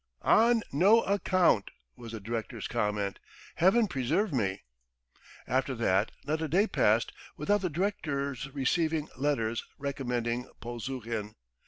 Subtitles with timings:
[0.23, 3.19] "On no account!" was the director's comment.
[3.57, 4.63] "Heaven preserve me!"
[5.45, 11.35] After that, not a day passed without the director's receiving letters recommending Polzuhin.